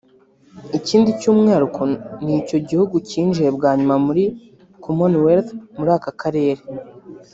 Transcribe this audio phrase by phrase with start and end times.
[0.77, 1.81] Ikindi cy’umwihariko
[2.25, 4.23] ni cyo gihugu cyinjiye bwa nyuma muri
[4.83, 6.61] Commonwealth muri aka Karere